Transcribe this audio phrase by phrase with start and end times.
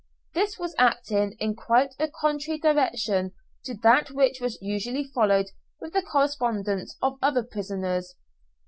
[0.33, 3.33] This was acting in quite a contrary direction
[3.65, 8.15] to that which was usually followed with the correspondence of other prisoners.